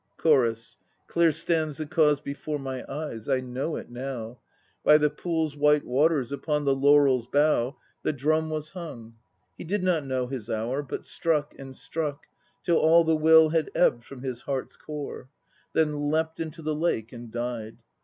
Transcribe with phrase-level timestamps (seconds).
[0.17, 0.77] CHORUS.
[1.05, 4.39] Clear stands the cause before my eyes; I know it now.
[4.83, 9.13] By the pool's white waters, upon the laurel's bough The drum was hung.
[9.59, 12.25] He did not know his hour, but struck and struck
[12.63, 15.29] Till all the will had ebbed from his heart's core;
[15.73, 17.77] Then leapt into the lake and died.